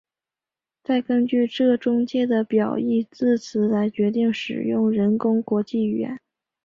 [0.81, 6.19] 再根据这中介的表义字词来决定使用人工国际语言。